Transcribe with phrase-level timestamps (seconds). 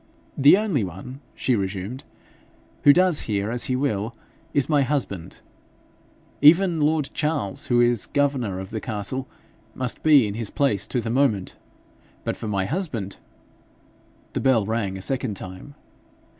[0.35, 2.03] 'The only one,' she resumed,
[2.85, 4.15] 'who does here as he will,
[4.51, 5.41] is my husband.
[6.41, 9.27] Even lord Charles, who is governor of the castle,
[9.75, 11.55] must be in his place to the moment;
[12.23, 13.17] but for my husband.'
[14.33, 15.75] The bell rang a second time.